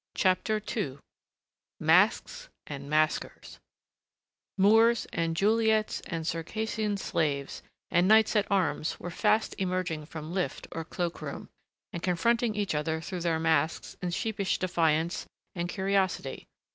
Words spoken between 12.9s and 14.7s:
through their masks in sheepish